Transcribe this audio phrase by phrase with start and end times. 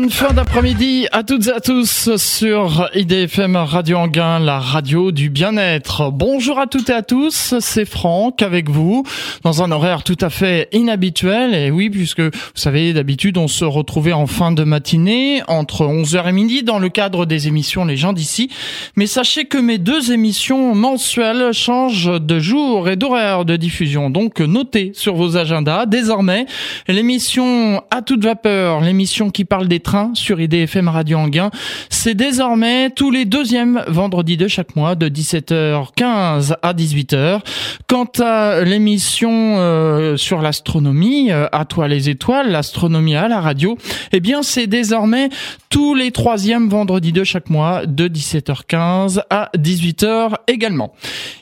[0.00, 5.28] Bonne fin d'après-midi à toutes et à tous sur IDFM Radio Anguin, la radio du
[5.28, 6.10] bien-être.
[6.10, 9.04] Bonjour à toutes et à tous, c'est Franck avec vous
[9.44, 11.54] dans un horaire tout à fait inhabituel.
[11.54, 16.30] Et oui, puisque vous savez, d'habitude, on se retrouvait en fin de matinée entre 11h
[16.30, 18.48] et midi dans le cadre des émissions Les gens d'ici.
[18.96, 24.08] Mais sachez que mes deux émissions mensuelles changent de jour et d'horaire de diffusion.
[24.08, 26.46] Donc notez sur vos agendas désormais
[26.88, 29.80] l'émission à toute vapeur, l'émission qui parle des
[30.14, 31.50] sur IDFM Radio Anguin.
[31.88, 37.40] C'est désormais tous les deuxièmes vendredis de chaque mois de 17h15 à 18h.
[37.88, 43.76] Quant à l'émission euh, sur l'astronomie, euh, à toi les étoiles, l'astronomie à la radio,
[44.12, 45.28] eh bien c'est désormais
[45.70, 50.92] tous les troisièmes vendredis de chaque mois de 17h15 à 18h également.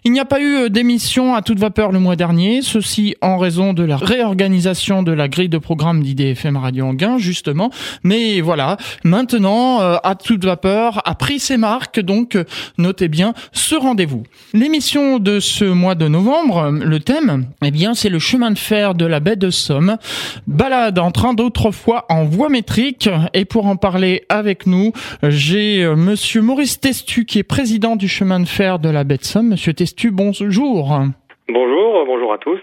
[0.04, 3.36] Il n'y a pas eu euh, d'émission à toute vapeur le mois dernier, ceci en
[3.36, 7.70] raison de la réorganisation de la grille de programme d'IDFM Radio Anguin justement,
[8.04, 12.44] mais voilà, maintenant euh, à toute vapeur a pris ses marques, donc euh,
[12.78, 14.22] notez bien ce rendez-vous.
[14.54, 18.94] L'émission de ce mois de novembre, le thème, eh bien c'est le chemin de fer
[18.94, 19.96] de la baie de Somme,
[20.46, 24.92] balade en train d'autrefois en voie métrique et pour en parler avec nous.
[25.22, 29.18] J'ai euh, monsieur Maurice Testu qui est président du chemin de fer de la baie
[29.18, 29.48] de Somme.
[29.48, 30.98] Monsieur Testu, bonjour.
[31.48, 32.60] Bonjour, bonjour à tous.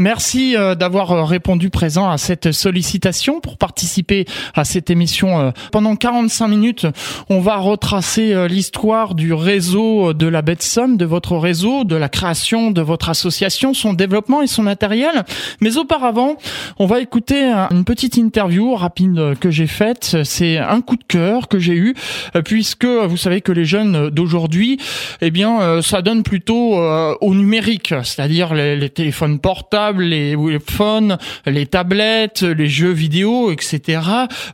[0.00, 5.40] Merci euh, d'avoir euh, répondu présent à cette sollicitation pour participer à cette émission.
[5.40, 6.86] Euh, pendant 45 minutes,
[7.28, 12.70] on va retracer l'histoire du réseau de la baie de votre réseau, de la création
[12.70, 15.24] de votre association, son développement et son matériel.
[15.60, 16.36] Mais auparavant,
[16.78, 20.16] on va écouter une petite interview rapide que j'ai faite.
[20.24, 21.94] C'est un coup de cœur que j'ai eu,
[22.44, 24.78] puisque vous savez que les jeunes d'aujourd'hui,
[25.20, 30.36] eh bien, ça donne plutôt au numérique, c'est-à-dire les téléphones portables les
[30.68, 34.00] téléphones, les tablettes, les jeux vidéo, etc.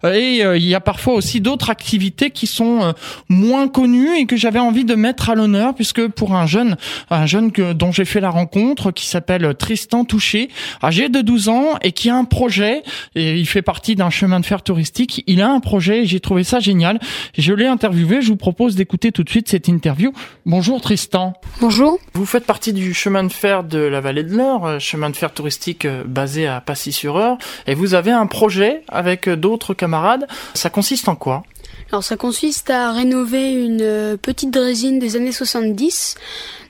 [0.04, 2.92] Et euh, il y a parfois aussi d'autres activités qui sont euh,
[3.28, 6.76] moins connues et que j'avais envie de mettre à l'honneur puisque pour un jeune,
[7.10, 10.48] un jeune que, dont j'ai fait la rencontre qui s'appelle Tristan Touché,
[10.82, 12.82] âgé de 12 ans et qui a un projet
[13.14, 15.24] et il fait partie d'un chemin de fer touristique.
[15.26, 17.00] Il a un projet et j'ai trouvé ça génial.
[17.36, 18.22] Je l'ai interviewé.
[18.22, 20.12] Je vous propose d'écouter tout de suite cette interview.
[20.46, 21.34] Bonjour Tristan.
[21.60, 21.98] Bonjour.
[22.14, 25.16] Vous faites partie du chemin de fer de la vallée de l'Eure, euh, chemin de
[25.16, 27.38] fer touristique euh, basé à Passy-sur-Eure.
[27.66, 30.26] Et vous avez un projet avec euh, d'autres camarades.
[30.54, 31.42] Ça consiste en quoi?
[31.90, 36.16] Alors ça consiste à rénover une euh, petite drésine des années 70,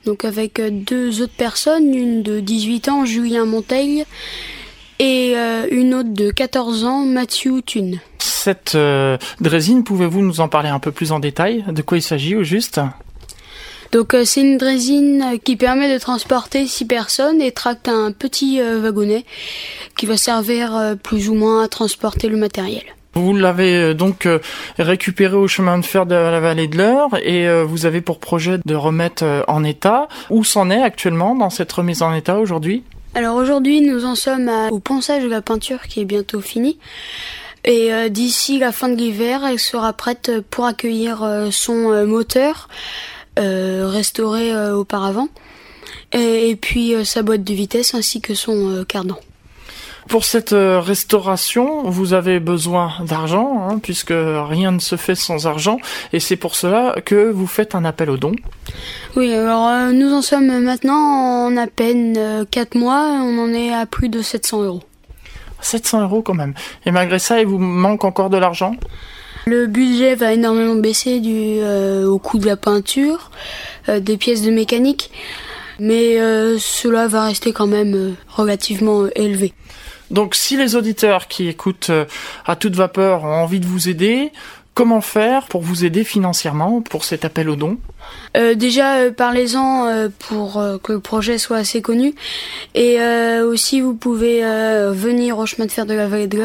[0.05, 4.05] donc avec deux autres personnes, une de 18 ans, Julien Montaigne,
[4.99, 5.35] et
[5.71, 7.99] une autre de 14 ans, Mathieu Thune.
[8.19, 8.77] Cette
[9.41, 11.65] drésine, pouvez-vous nous en parler un peu plus en détail?
[11.67, 12.79] De quoi il s'agit au juste?
[13.95, 18.59] Donc euh, c'est une drésine qui permet de transporter six personnes et tracte un petit
[18.59, 19.23] euh, wagonnet
[19.95, 22.83] qui va servir euh, plus ou moins à transporter le matériel.
[23.13, 24.27] Vous l'avez donc
[24.77, 28.59] récupéré au chemin de fer de la vallée de l'Eure et vous avez pour projet
[28.65, 30.09] de remettre en état.
[30.29, 32.83] Où s'en est actuellement dans cette remise en état aujourd'hui?
[33.13, 36.77] Alors aujourd'hui nous en sommes au ponçage de la peinture qui est bientôt fini.
[37.63, 42.67] Et d'ici la fin de l'hiver, elle sera prête pour accueillir son moteur,
[43.39, 45.27] euh, restauré euh, auparavant,
[46.13, 49.17] et, puis euh, sa boîte de vitesse ainsi que son cardan.
[50.07, 55.79] Pour cette restauration, vous avez besoin d'argent, hein, puisque rien ne se fait sans argent,
[56.13, 58.35] et c'est pour cela que vous faites un appel aux dons.
[59.15, 63.87] Oui, alors nous en sommes maintenant en à peine 4 mois, on en est à
[63.87, 64.83] plus de 700 euros.
[65.61, 66.53] 700 euros quand même.
[66.85, 68.75] Et malgré ça, il vous manque encore de l'argent?
[69.45, 73.29] Le budget va énormément baisser euh, au coût de la peinture,
[73.89, 75.11] euh, des pièces de mécanique,
[75.79, 79.53] mais euh, cela va rester quand même relativement élevé.
[80.11, 81.91] Donc si les auditeurs qui écoutent
[82.45, 84.31] à toute vapeur ont envie de vous aider,
[84.75, 87.77] comment faire pour vous aider financièrement pour cet appel aux dons
[88.55, 92.13] déjà, parlez-en pour que le projet soit assez connu.
[92.75, 92.99] Et
[93.41, 96.37] aussi, vous pouvez venir au chemin de fer de la vallée de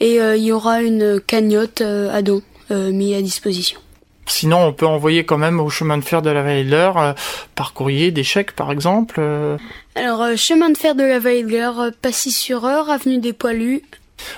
[0.00, 3.80] et euh, il y aura une cagnotte euh, à don euh, mise à disposition.
[4.28, 7.14] Sinon, on peut envoyer quand même au chemin de fer de la vallée de l'Eure
[7.54, 9.20] par courrier des chèques, par exemple.
[9.94, 13.82] Alors, chemin de fer de la vallée de l'Eure, Passy-sur-Eure, avenue des Poilus.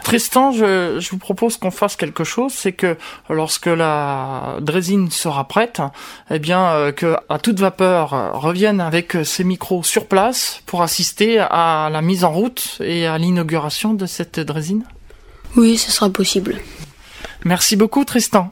[0.02, 2.96] Tristan, je, je vous propose qu'on fasse quelque chose, c'est que
[3.28, 5.80] lorsque la drésine sera prête,
[6.30, 11.88] eh bien, que à toute vapeur revienne avec ses micros sur place pour assister à
[11.92, 14.84] la mise en route et à l'inauguration de cette drésine.
[15.56, 16.60] Oui, ce sera possible.
[17.44, 18.50] Merci beaucoup Tristan.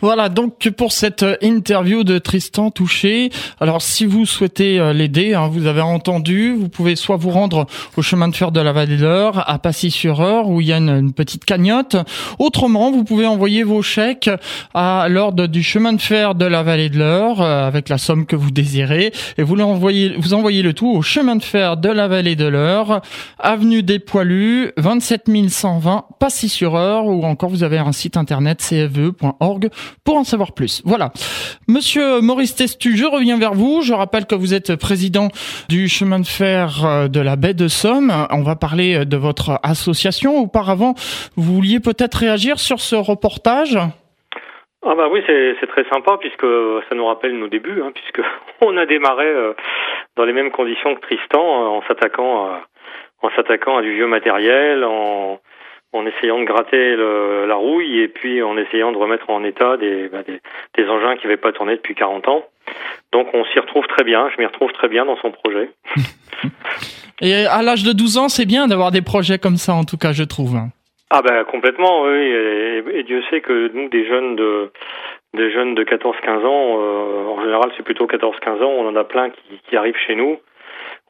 [0.00, 3.30] Voilà donc pour cette interview de Tristan Touché.
[3.60, 7.66] Alors si vous souhaitez euh, l'aider, hein, vous avez entendu, vous pouvez soit vous rendre
[7.96, 10.78] au chemin de fer de la Vallée de l'Eure à Passy-sur-Eure où il y a
[10.78, 11.96] une, petite cagnotte.
[12.38, 14.30] Autrement, vous pouvez envoyer vos chèques
[14.74, 18.26] à l'ordre du chemin de fer de la Vallée de l'Eure euh, avec la somme
[18.26, 21.88] que vous désirez et vous l'envoyez, vous envoyez le tout au chemin de fer de
[21.88, 23.02] la Vallée de l'Eure,
[23.38, 29.51] avenue des Poilus, 27 120 Passy-sur-Eure ou encore vous avez un site internet cfe.org
[30.04, 30.82] pour en savoir plus.
[30.84, 31.10] Voilà.
[31.68, 33.82] Monsieur Maurice Testu, je reviens vers vous.
[33.82, 35.28] Je rappelle que vous êtes président
[35.68, 38.12] du chemin de fer euh, de la baie de Somme.
[38.30, 40.38] On va parler de votre association.
[40.38, 40.94] Auparavant,
[41.36, 43.78] vous vouliez peut-être réagir sur ce reportage?
[44.84, 46.46] Ah bah oui, c'est très sympa puisque
[46.88, 48.26] ça nous rappelle nos débuts, hein, puisque
[48.62, 49.52] on a démarré euh,
[50.16, 52.58] dans les mêmes conditions que Tristan, euh, en s'attaquant
[53.22, 55.38] en s'attaquant à du vieux matériel, en
[55.92, 59.76] en essayant de gratter le, la rouille et puis en essayant de remettre en état
[59.76, 60.40] des, bah, des,
[60.76, 62.44] des, engins qui n'avaient pas tourné depuis 40 ans.
[63.12, 65.70] Donc on s'y retrouve très bien, je m'y retrouve très bien dans son projet.
[67.20, 69.98] et à l'âge de 12 ans, c'est bien d'avoir des projets comme ça, en tout
[69.98, 70.56] cas, je trouve.
[71.10, 72.32] Ah ben complètement, oui.
[72.94, 74.70] Et, Dieu sait que nous, des jeunes de
[75.34, 79.04] des jeunes de 14-15 ans, euh, en général c'est plutôt 14-15 ans, on en a
[79.04, 80.38] plein qui, qui arrivent chez nous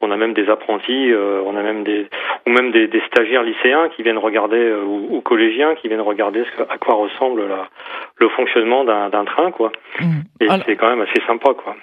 [0.01, 2.07] on a même des apprentis, euh, on a même des
[2.45, 6.63] ou même des, stagiaires lycéens qui viennent regarder euh, ou, collégiens qui viennent regarder ce,
[6.63, 7.69] à quoi ressemble la,
[8.17, 9.71] le fonctionnement d'un train, quoi.
[9.99, 10.05] Mmh.
[10.41, 11.75] Et c'est quand même assez sympa, quoi.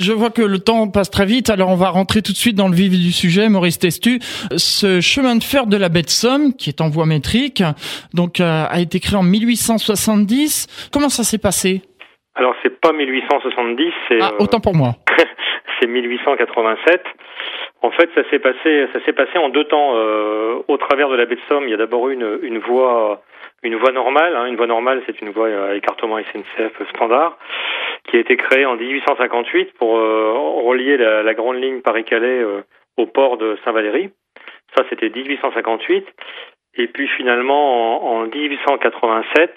[0.00, 2.56] Je vois que le temps passe très vite, alors on va rentrer tout de suite
[2.56, 4.18] dans le vif du sujet, Maurice Testu.
[4.56, 7.62] Ce chemin de fer de la baie de Somme, qui est en voie métrique,
[8.12, 10.88] donc euh, a été créé en 1870.
[10.92, 11.82] Comment ça s'est passé?
[12.34, 14.92] Alors c'est pas 1870, c'est ah, autant pour moi.
[15.80, 17.04] c'est 1887.
[17.82, 19.92] En fait, ça s'est passé, ça s'est passé en deux temps.
[19.96, 23.22] Euh, au travers de la baie de Somme, il y a d'abord une, une voie,
[23.62, 24.36] une voie normale.
[24.36, 24.46] Hein.
[24.46, 27.36] Une voie normale, c'est une voie à écartement SNCF standard,
[28.04, 30.32] qui a été créée en 1858 pour euh,
[30.64, 32.62] relier la, la, grande ligne Paris-Calais euh,
[32.96, 34.10] au port de Saint-Valery.
[34.76, 36.06] Ça, c'était 1858.
[36.76, 39.54] Et puis finalement, en, en 1887,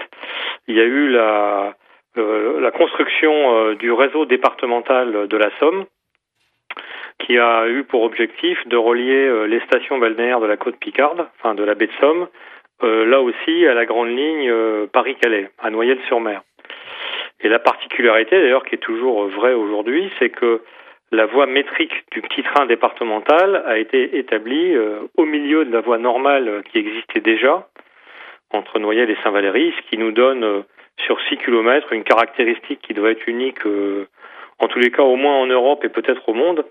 [0.67, 1.75] il y a eu la,
[2.15, 5.85] la construction du réseau départemental de la Somme,
[7.19, 11.27] qui a eu pour objectif de relier euh, les stations balnéaires de la côte Picarde,
[11.37, 12.27] enfin de la baie de Somme,
[12.83, 16.41] euh, là aussi à la grande ligne euh, Paris-Calais, à Noyelles-sur-Mer.
[17.41, 20.61] Et la particularité d'ailleurs qui est toujours vraie aujourd'hui, c'est que
[21.11, 24.75] la voie métrique du petit train départemental a été établie
[25.15, 27.67] au milieu de la voie normale qui existait déjà
[28.51, 30.63] entre Noyelles et Saint-Valery, ce qui nous donne
[31.05, 33.65] sur 6 km une caractéristique qui doit être unique
[34.59, 36.65] en tous les cas au moins en Europe et peut-être au monde,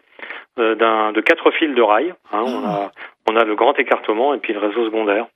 [0.58, 2.14] euh, d'un de quatre fils de rails.
[2.32, 2.92] Hein, on, a,
[3.28, 5.26] on a le grand écartement et puis le réseau secondaire.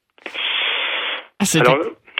[1.40, 1.44] Ah,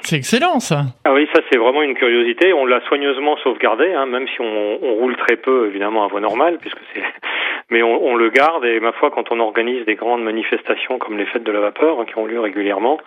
[0.03, 0.83] c'est excellent ça.
[1.05, 2.53] Ah oui, ça c'est vraiment une curiosité.
[2.53, 6.21] On l'a soigneusement sauvegardé, hein, même si on, on, roule très peu évidemment à voie
[6.21, 7.03] normale, puisque c'est.
[7.71, 11.19] Mais on, on, le garde et ma foi, quand on organise des grandes manifestations comme
[11.19, 12.99] les fêtes de la vapeur hein, qui ont lieu régulièrement,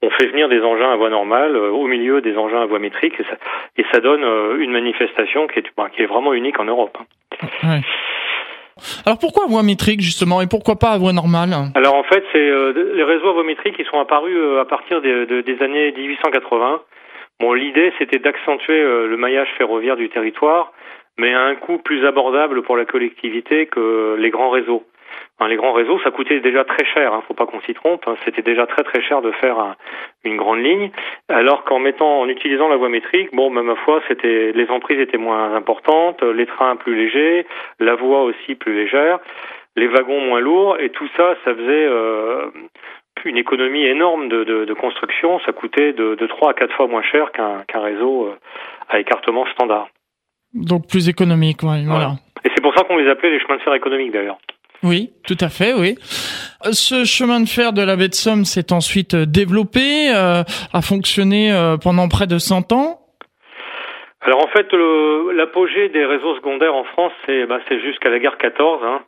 [0.00, 2.78] on fait venir des engins à voie normale euh, au milieu des engins à voie
[2.78, 3.36] métrique et ça,
[3.76, 6.96] et ça donne euh, une manifestation qui est, bah, qui est vraiment unique en Europe.
[6.98, 7.46] Hein.
[7.62, 7.80] Ouais.
[9.06, 12.38] Alors pourquoi voie métrique justement et pourquoi pas à voie normale Alors en fait, c'est
[12.38, 15.92] euh, les réseaux à voie métrique qui sont apparus euh, à partir des, des années
[15.92, 16.82] 1880.
[17.40, 20.72] Bon, l'idée c'était d'accentuer euh, le maillage ferroviaire du territoire,
[21.18, 24.84] mais à un coût plus abordable pour la collectivité que les grands réseaux
[25.44, 28.02] les grands réseaux, ça coûtait déjà très cher, hein, faut pas qu'on s'y trompe.
[28.06, 28.16] Hein.
[28.24, 29.76] C'était déjà très très cher de faire
[30.24, 30.90] une grande ligne,
[31.28, 34.98] alors qu'en mettant, en utilisant la voie métrique, bon, même ma foi, c'était les emprises
[34.98, 37.46] étaient moins importantes, les trains plus légers,
[37.78, 39.18] la voie aussi plus légère,
[39.76, 42.46] les wagons moins lourds, et tout ça, ça faisait euh,
[43.26, 45.38] une économie énorme de, de, de, construction.
[45.40, 48.38] Ça coûtait de, de 3 à 4 fois moins cher qu'un réseau euh,
[48.88, 49.88] à écartement standard.
[50.54, 52.12] Donc plus économique, ouais, voilà.
[52.44, 54.38] Et c'est pour ça qu'on les appelait les chemins de fer économiques d'ailleurs.
[54.86, 55.96] Oui, tout à fait, oui.
[56.70, 60.80] Ce chemin de fer de la baie de Somme s'est ensuite euh, développé, euh, a
[60.80, 63.00] fonctionné euh, pendant près de 100 ans.
[64.20, 64.66] Alors en fait,
[65.34, 69.00] l'apogée des réseaux secondaires en France, c'est bah, jusqu'à la gare 14, hein,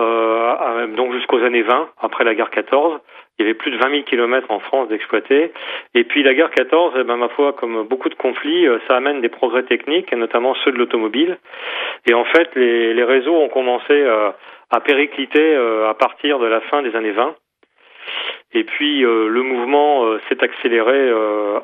[0.00, 3.00] euh, donc jusqu'aux années 20, après la gare 14.
[3.38, 5.52] Il y avait plus de 20 000 kilomètres en France d'exploiter.
[5.94, 9.20] Et puis la gare 14, eh ben, ma foi, comme beaucoup de conflits, ça amène
[9.20, 11.38] des progrès techniques, et notamment ceux de l'automobile.
[12.06, 14.06] Et en fait, les, réseaux ont commencé
[14.74, 17.34] a périclité euh, à partir de la fin des années 20.
[18.52, 21.10] Et puis euh, le mouvement euh, s'est accéléré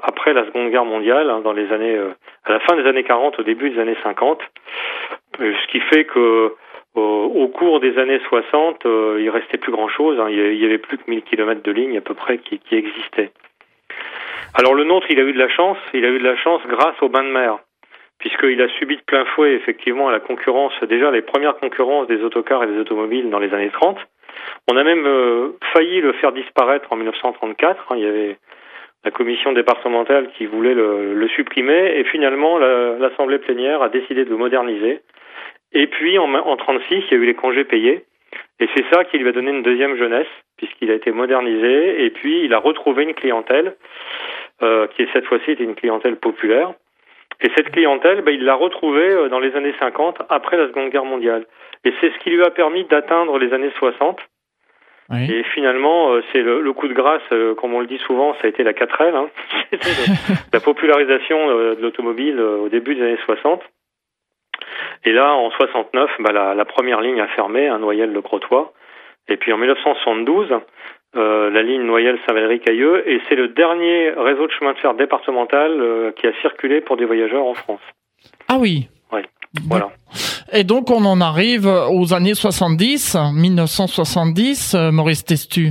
[0.02, 1.99] après la Seconde Guerre mondiale, hein, dans les années,
[2.45, 4.40] à la fin des années 40, au début des années 50,
[5.38, 6.55] ce qui fait que
[6.95, 10.19] au cours des années 60, il restait plus grand chose.
[10.19, 12.75] Hein, il y avait plus que 1000 km de lignes à peu près qui, qui
[12.75, 13.31] existaient.
[14.55, 15.79] Alors le nôtre, il a eu de la chance.
[15.95, 17.59] Il a eu de la chance grâce au bain de mer,
[18.21, 22.62] puisqu'il a subi de plein fouet effectivement la concurrence, déjà les premières concurrences des autocars
[22.65, 23.99] et des automobiles dans les années 30.
[24.71, 27.87] On a même euh, failli le faire disparaître en 1934.
[27.91, 27.97] Hein.
[27.97, 28.37] il y avait
[29.05, 34.37] la commission départementale qui voulait le, supprimer, et finalement l'Assemblée plénière a décidé de le
[34.37, 35.00] moderniser.
[35.73, 38.05] Et puis en, en 36, il y a eu les congés payés,
[38.61, 42.11] et c'est ça qui lui a donné une deuxième jeunesse, puisqu'il a été modernisé, et
[42.11, 43.75] puis il a retrouvé une clientèle
[44.62, 46.75] euh, qui cette fois-ci était une clientèle populaire.
[47.42, 50.90] Et cette clientèle, ben, il l'a retrouvée euh, dans les années 50, après la Seconde
[50.90, 51.47] Guerre mondiale.
[51.85, 54.18] Et c'est ce qui lui a permis d'atteindre les années 60.
[55.28, 57.23] Et finalement, euh, c'est le, coup de grâce,
[57.56, 59.28] comme on le dit souvent, ça a été la 4L, hein.
[60.52, 63.61] la popularisation de l'automobile au début des années 60.
[65.04, 68.66] Et là, en 69, bah, la, la, première ligne a fermé, un Noyel de Crotoy.
[69.28, 70.54] Et puis en 1972,
[71.17, 76.12] euh, la ligne Noyel-Saint-Valery-Cailleux, et c'est le dernier réseau de chemin de fer départemental euh,
[76.12, 77.81] qui a circulé pour des voyageurs en France.
[78.49, 78.88] Ah oui.
[79.12, 79.21] Oui.
[79.69, 79.90] Voilà.
[80.52, 85.71] Et donc on en arrive aux années 70, 1970, euh, Maurice Testu.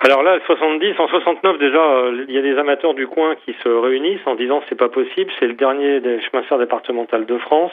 [0.00, 3.54] Alors là, 70, en 69 déjà, euh, il y a des amateurs du coin qui
[3.62, 7.26] se réunissent en disant c'est pas possible, c'est le dernier des chemins de fer départemental
[7.26, 7.72] de France.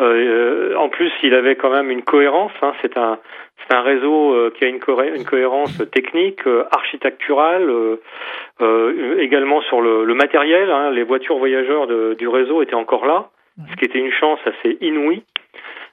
[0.00, 2.52] Euh, en plus, il avait quand même une cohérence.
[2.62, 3.18] Hein, c'est un
[3.66, 4.80] c'est un réseau euh, qui a une,
[5.14, 7.70] une cohérence technique, euh, architecturale,
[9.18, 10.70] également sur le, le matériel.
[10.70, 13.28] Hein, les voitures voyageurs de, du réseau étaient encore là,
[13.70, 15.22] ce qui était une chance assez inouïe.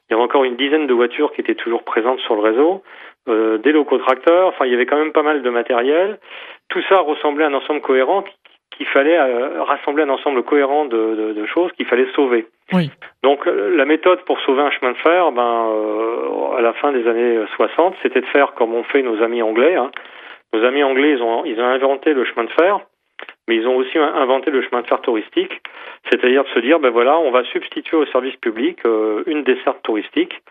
[0.10, 2.84] Il y avait encore une dizaine de voitures qui étaient toujours présentes sur le réseau,
[3.28, 4.48] des locaux tracteurs.
[4.48, 6.20] Enfin, il y avait quand même pas mal de matériel.
[6.68, 8.24] Tout ça ressemblait à un ensemble cohérent
[8.82, 12.48] qu'il fallait euh, rassembler un ensemble cohérent de, de, de choses qu'il fallait sauver.
[12.74, 12.90] Oui.
[13.22, 16.92] Donc euh, la méthode pour sauver un chemin de fer, ben, euh, à la fin
[16.92, 19.76] des années 60, c'était de faire comme ont fait nos amis anglais.
[19.76, 19.92] Hein.
[20.52, 22.80] Nos amis anglais, ils ont, ils ont inventé le chemin de fer,
[23.48, 25.62] mais ils ont aussi inventé le chemin de fer touristique,
[26.10, 28.80] c'est-à-dire de se dire, ben voilà, on va substituer au service public
[29.28, 30.42] une desserte touristique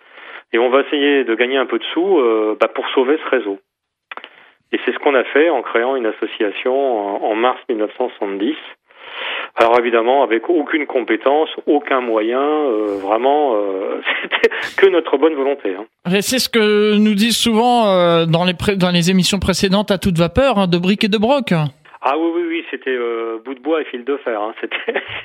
[0.52, 2.22] et on va essayer de gagner un peu de sous
[2.60, 3.58] ben, pour sauver ce réseau.
[4.72, 8.54] Et c'est ce qu'on a fait en créant une association en, mars 1970.
[9.56, 15.74] Alors évidemment, avec aucune compétence, aucun moyen, euh, vraiment, euh, c'était que notre bonne volonté.
[15.74, 15.86] Hein.
[16.20, 20.16] C'est ce que nous disent souvent euh, dans, les dans les émissions précédentes à toute
[20.16, 21.52] vapeur, hein, de briques et de broc.
[22.02, 22.96] Ah oui, oui, oui, c'était
[23.44, 24.40] bout de bois et fil de fer.
[24.40, 24.54] Hein.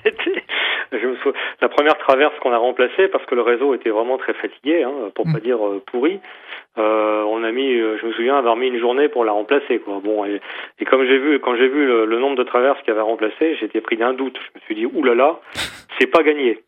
[0.04, 0.44] C'était,
[0.92, 4.18] je me souviens, la première traverse qu'on a remplacée parce que le réseau était vraiment
[4.18, 5.42] très fatigué, hein, pour pas mm.
[5.42, 6.20] dire pourri.
[6.78, 9.80] Euh, on a mis, euh, je me souviens avoir mis une journée pour la remplacer.
[9.80, 10.02] Quoi.
[10.04, 10.42] Bon, et,
[10.80, 13.56] et comme j'ai vu, quand j'ai vu le, le, nombre de traverses qu'il avait remplacé,
[13.62, 14.38] j'étais pris d'un doute.
[14.38, 15.40] Je me suis dit, oulala,
[16.00, 16.60] c'est pas gagné.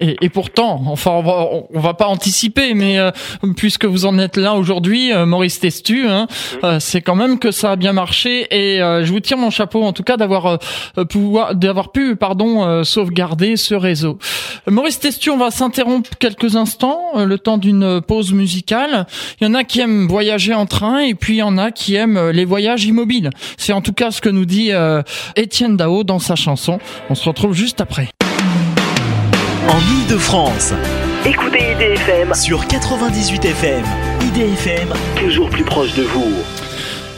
[0.00, 3.10] Et, et, pourtant, enfin, on va, on va pas anticiper, mais euh,
[3.56, 6.64] puisque vous en êtes là aujourd'hui, euh, Maurice Testu, hein, mmh.
[6.64, 8.46] euh, c'est quand même que ça a bien marché.
[8.50, 10.58] Et je vous tire mon chapeau, en tout cas, d'avoir
[11.08, 14.18] pouvoir, d'avoir pu, pardon, sauvegarder ce réseau.
[14.66, 19.06] Maurice Testu, on va s'interrompre quelques instants, le temps d'une pause musicale.
[19.40, 21.70] Il y en a qui aiment voyager en train, et puis il y en a
[21.70, 23.30] qui aiment les voyages immobiles.
[23.56, 24.70] C'est en tout cas ce que nous dit
[25.36, 26.78] Étienne Dao dans sa chanson.
[27.10, 28.08] On se retrouve juste après
[29.68, 30.72] en Ile-de-France.
[31.26, 33.84] Écoutez IDFM sur 98 FM.
[34.22, 36.34] IDFM, toujours plus proche de vous.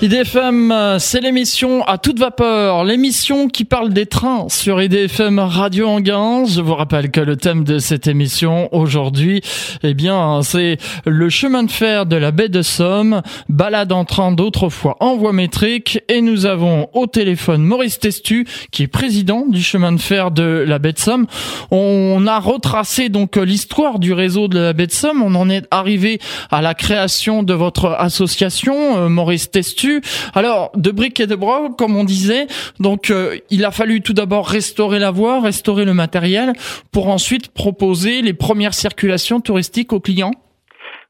[0.05, 6.45] IDFM, c'est l'émission à toute vapeur, l'émission qui parle des trains sur IDFM Radio Anguin.
[6.45, 9.43] Je vous rappelle que le thème de cette émission aujourd'hui,
[9.85, 14.33] eh bien, c'est le chemin de fer de la baie de Somme, balade en train
[14.33, 16.01] d'autrefois en voie métrique.
[16.09, 20.65] Et nous avons au téléphone Maurice Testu, qui est président du chemin de fer de
[20.67, 21.29] la baie de Somme.
[21.71, 25.23] On a retracé donc l'histoire du réseau de la baie de Somme.
[25.23, 26.19] On en est arrivé
[26.51, 29.92] à la création de votre association, euh, Maurice Testu.
[30.35, 32.47] Alors, de briques et de broc, comme on disait,
[32.81, 36.53] donc euh, il a fallu tout d'abord restaurer la voie, restaurer le matériel,
[36.93, 40.33] pour ensuite proposer les premières circulations touristiques aux clients.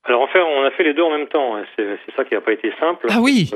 [0.04, 1.56] Alors en fait, on a fait les deux en même temps.
[1.56, 1.64] Hein.
[1.76, 3.06] C'est ça qui n'a pas été simple.
[3.08, 3.50] Ah oui.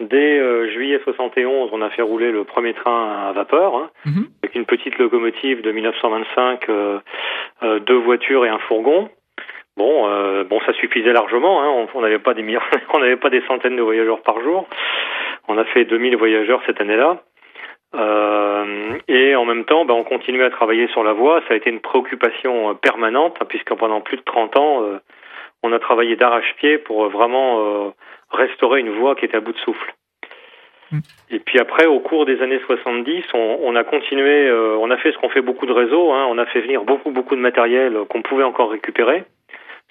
[0.00, 4.28] Dès euh, juillet 71, on a fait rouler le premier train à vapeur hein, mhm.
[4.42, 7.00] avec une petite locomotive de 1925, euh,
[7.80, 9.10] deux voitures et un fourgon.
[9.76, 11.62] Bon, euh, bon, ça suffisait largement.
[11.62, 11.86] Hein.
[11.94, 12.60] On n'avait pas des millions,
[12.94, 14.68] on n'avait pas des centaines de voyageurs par jour.
[15.48, 17.22] On a fait 2000 voyageurs cette année-là.
[17.94, 21.40] Euh, et en même temps, ben, on continuait à travailler sur la voie.
[21.48, 24.98] Ça a été une préoccupation euh, permanente, hein, puisque pendant plus de 30 ans, euh,
[25.62, 27.92] on a travaillé d'arrache-pied pour vraiment
[28.30, 29.92] restaurer une voie qui était à bout de souffle.
[30.90, 31.00] Mm.
[31.32, 35.12] Et puis après, au cours des années 70, on, on a continué, on a fait
[35.12, 36.12] ce qu'on fait beaucoup de réseaux.
[36.12, 39.24] Hein, on a fait venir beaucoup, beaucoup de matériel qu'on pouvait encore récupérer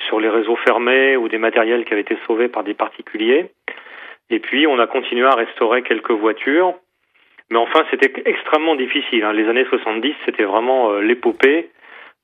[0.08, 3.52] sur les réseaux fermés ou des matériels qui avaient été sauvés par des particuliers.
[4.30, 6.76] Et puis, on a continué à restaurer quelques voitures.
[7.52, 9.24] Mais enfin, c'était extrêmement difficile.
[9.24, 9.34] Hein.
[9.34, 11.70] Les années 70, c'était vraiment euh, l'épopée,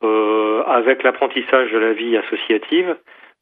[0.04, 2.96] euh, avec l'apprentissage de la vie associative,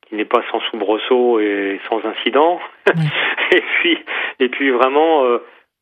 [0.08, 2.60] qui n'est pas sans soubresaut et sans incident.
[3.52, 3.98] et puis,
[4.40, 5.40] et puis vraiment, euh,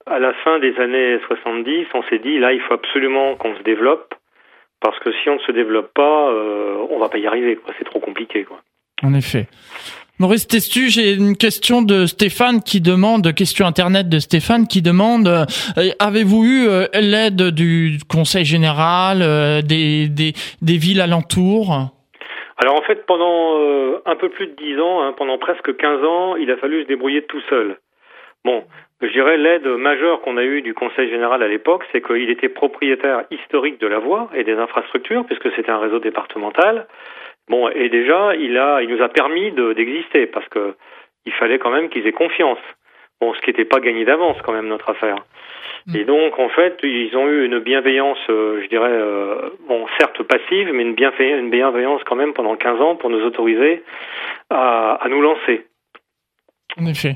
[0.07, 3.61] à la fin des années 70, on s'est dit là, il faut absolument qu'on se
[3.61, 4.15] développe,
[4.81, 7.57] parce que si on ne se développe pas, euh, on va pas y arriver.
[7.77, 8.43] C'est trop compliqué.
[8.43, 8.59] Quoi.
[9.03, 9.47] En effet.
[10.21, 15.27] Maurice Testu, j'ai une question de Stéphane qui demande, question internet de Stéphane qui demande,
[15.27, 21.73] euh, avez-vous eu euh, l'aide du Conseil général, euh, des, des, des, villes alentours?
[22.63, 23.57] Alors en fait, pendant
[24.05, 26.87] un peu plus de 10 ans, hein, pendant presque 15 ans, il a fallu se
[26.87, 27.79] débrouiller tout seul.
[28.45, 28.63] Bon,
[29.01, 32.49] je dirais l'aide majeure qu'on a eue du Conseil général à l'époque, c'est qu'il était
[32.49, 36.87] propriétaire historique de la voie et des infrastructures, puisque c'était un réseau départemental.
[37.49, 40.75] Bon, et déjà, il a, il nous a permis d'exister parce que
[41.25, 42.59] il fallait quand même qu'ils aient confiance.
[43.19, 45.17] Bon, ce qui n'était pas gagné d'avance quand même notre affaire.
[45.87, 45.95] Mm.
[45.95, 50.23] Et donc, en fait, ils ont eu une bienveillance, euh, je dirais, euh, bon, certes
[50.23, 53.83] passive, mais une, une bienveillance quand même pendant 15 ans pour nous autoriser
[54.49, 55.65] à, à nous lancer.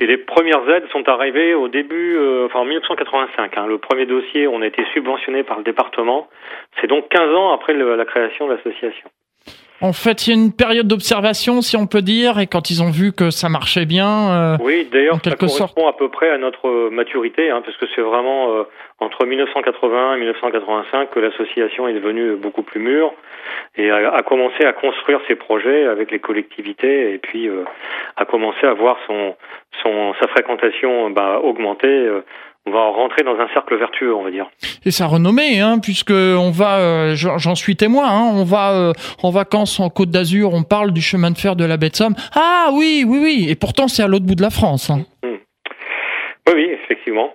[0.02, 3.58] Et les premières aides sont arrivées au début, euh, enfin en 1985.
[3.58, 3.68] Hein.
[3.68, 6.28] Le premier dossier, on a été subventionné par le département.
[6.82, 9.10] C'est donc 15 ans après la création de l'association.
[9.82, 12.82] En fait, il y a une période d'observation, si on peut dire, et quand ils
[12.82, 14.32] ont vu que ça marchait bien.
[14.32, 17.86] Euh, oui, d'ailleurs, ça correspond à peu près à notre euh, maturité, hein, parce que
[17.94, 18.64] c'est vraiment euh,
[19.00, 23.14] entre 1980 et 1985 que l'association est devenue beaucoup plus mûre
[23.78, 27.50] et a, commencé à construire ses projets avec les collectivités, et puis
[28.16, 29.36] a commencé à voir son,
[29.84, 32.10] son sa fréquentation bah, augmenter
[32.66, 34.50] on va rentrer dans un cercle vertueux, on va dire.
[34.86, 38.94] Et ça renommé, hein, puisque on va, euh, j'en suis témoin, hein, on va euh,
[39.22, 41.96] en vacances en Côte d'Azur, on parle du chemin de fer de la baie de
[41.96, 42.16] Somme.
[42.36, 44.90] Ah oui, oui, oui, et pourtant c'est à l'autre bout de la France.
[44.90, 45.06] Hein.
[45.24, 45.36] Mmh.
[46.48, 47.34] Oui, oui, effectivement.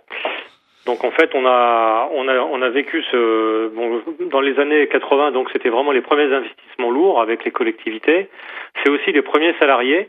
[0.86, 4.88] Donc en fait, on a, on a, on a vécu ce, bon, dans les années
[4.88, 8.28] 80, donc c'était vraiment les premiers investissements lourds avec les collectivités.
[8.82, 10.08] C'est aussi les premiers salariés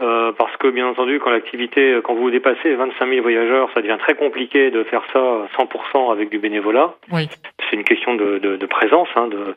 [0.00, 3.98] euh, parce que bien entendu, quand l'activité, quand vous dépassez 25 000 voyageurs, ça devient
[3.98, 6.94] très compliqué de faire ça 100% avec du bénévolat.
[7.12, 7.28] Oui.
[7.68, 9.54] C'est une question de, de, de présence, hein, de,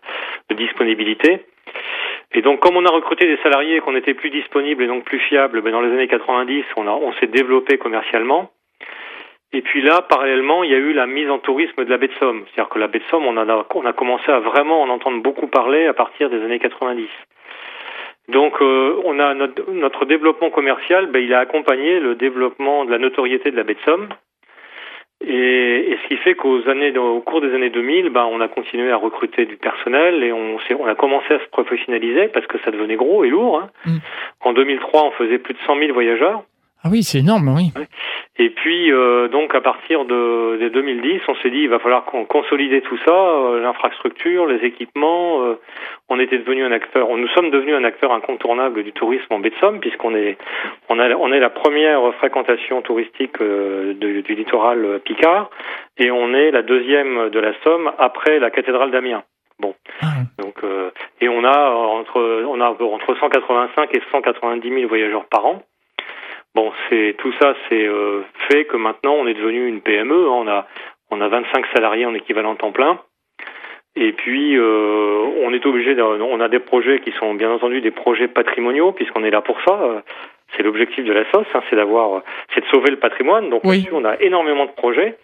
[0.49, 1.45] de, disponibilité.
[2.33, 5.19] Et donc, comme on a recruté des salariés, qu'on était plus disponibles et donc plus
[5.19, 8.51] fiables, ben dans les années 90, on, a, on s'est développé commercialement.
[9.53, 12.07] Et puis là, parallèlement, il y a eu la mise en tourisme de la baie
[12.07, 12.43] de Somme.
[12.47, 15.21] C'est-à-dire que la baie de Somme, on, a, on a commencé à vraiment en entendre
[15.21, 17.07] beaucoup parler à partir des années 90.
[18.29, 22.91] Donc, euh, on a notre, notre, développement commercial, ben, il a accompagné le développement de
[22.91, 24.09] la notoriété de la baie de Somme.
[25.25, 28.47] Et, et ce qui fait qu'aux années, au cours des années 2000, ben, on a
[28.47, 32.57] continué à recruter du personnel et on, on a commencé à se professionnaliser parce que
[32.59, 33.61] ça devenait gros et lourd.
[33.61, 33.69] Hein.
[33.85, 33.97] Mm.
[34.41, 36.43] En 2003, on faisait plus de 100 000 voyageurs.
[36.83, 37.71] Ah oui, c'est énorme, oui.
[38.39, 42.03] Et puis, euh, donc, à partir de, de 2010, on s'est dit, il va falloir
[42.05, 45.43] qu'on consolide tout ça, euh, l'infrastructure, les équipements.
[45.43, 45.59] Euh,
[46.09, 49.51] on était devenu un acteur, nous sommes devenus un acteur incontournable du tourisme en baie
[49.51, 50.37] de Somme, puisqu'on est,
[50.89, 55.51] on, a, on est la première fréquentation touristique du, du littoral Picard,
[55.97, 59.23] et on est la deuxième de la Somme après la cathédrale d'Amiens.
[59.59, 60.07] Bon, ah
[60.39, 60.55] donc
[61.21, 65.61] et on a entre on a entre 185 et 190 000 voyageurs par an.
[66.55, 70.27] Bon, c'est tout ça, c'est euh, fait que maintenant on est devenu une PME.
[70.27, 70.31] Hein.
[70.31, 70.67] on a
[71.09, 72.99] on a 25 salariés en équivalent temps plein.
[73.95, 77.91] Et puis euh, on est obligé, on a des projets qui sont bien entendu des
[77.91, 80.03] projets patrimoniaux puisqu'on est là pour ça.
[80.55, 82.21] C'est l'objectif de la sauce, hein, c'est d'avoir,
[82.53, 83.49] c'est de sauver le patrimoine.
[83.49, 83.87] Donc oui.
[83.91, 85.17] on a énormément de projets,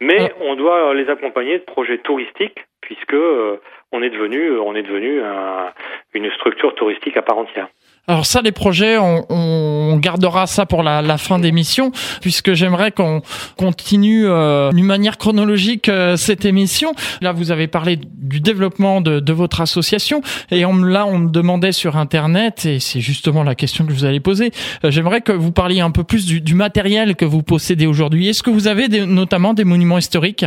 [0.00, 0.34] mais ah.
[0.40, 3.60] on doit les accompagner de projets touristiques puisque euh,
[3.92, 5.72] on est devenu, on est devenu un,
[6.14, 7.68] une structure touristique à part entière.
[8.06, 12.92] Alors ça, les projets, on, on gardera ça pour la, la fin d'émission, puisque j'aimerais
[12.92, 13.22] qu'on
[13.56, 16.92] continue euh, d'une manière chronologique euh, cette émission.
[17.20, 21.28] Là, vous avez parlé du développement de, de votre association, et on, là, on me
[21.28, 24.50] demandait sur Internet, et c'est justement la question que je vous allez poser.
[24.84, 28.28] Euh, j'aimerais que vous parliez un peu plus du, du matériel que vous possédez aujourd'hui.
[28.28, 30.44] Est-ce que vous avez des, notamment des monuments historiques?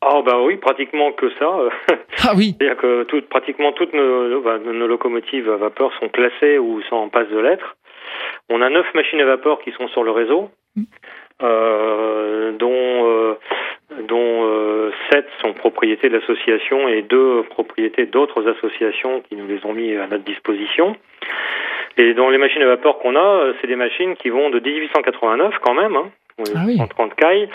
[0.00, 1.50] Ah bah oui, pratiquement que ça.
[2.24, 2.56] Ah oui.
[2.58, 7.08] C'est-à-dire que tout, pratiquement toutes nos, nos, locomotives à vapeur sont classées ou sont en
[7.08, 7.76] passe de lettres.
[8.48, 10.82] On a neuf machines à vapeur qui sont sur le réseau, mm.
[11.42, 13.34] euh, dont euh,
[14.06, 19.64] dont euh, sept sont propriétés de l'association et deux propriétés d'autres associations qui nous les
[19.64, 20.96] ont mis à notre disposition.
[21.96, 25.54] Et dans les machines à vapeur qu'on a, c'est des machines qui vont de 1889
[25.60, 26.10] quand même, hein,
[26.54, 26.76] ah oui.
[26.76, 27.48] 130 cailles.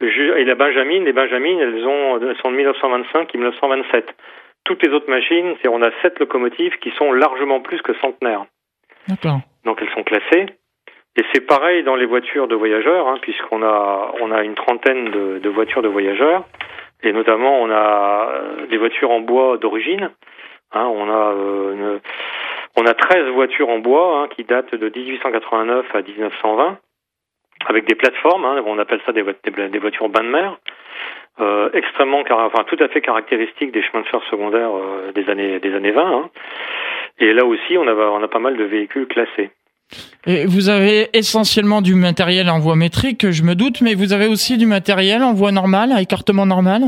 [0.00, 4.14] Et la Benjamin, les Benjamines, elles, ont, elles sont de 1925 et 1927.
[4.64, 8.46] Toutes les autres machines, c'est on a sept locomotives qui sont largement plus que centenaires.
[9.08, 9.40] D'accord.
[9.64, 10.46] Donc elles sont classées.
[11.16, 15.10] Et c'est pareil dans les voitures de voyageurs, hein, puisqu'on a on a une trentaine
[15.10, 16.44] de, voitures de voyageurs,
[17.02, 18.30] et notamment on a
[18.70, 20.10] des voitures en bois d'origine.
[20.72, 21.32] Hein, on a
[21.74, 22.00] une,
[22.76, 26.78] on a 13 voitures en bois hein, qui datent de 1889 à 1920,
[27.66, 30.56] avec des plateformes, on appelle ça des, voitures bain de mer,
[31.40, 35.60] euh, extrêmement, enfin tout à fait caractéristiques des chemins de fer secondaires euh, des années
[35.60, 36.02] des années 20.
[36.02, 36.30] Hein.
[37.22, 39.50] Et là aussi, on a on a pas mal de véhicules classés.
[40.26, 44.26] Et vous avez essentiellement du matériel en voie métrique, je me doute, mais vous avez
[44.26, 46.82] aussi du matériel en voie normale, à écartement normal?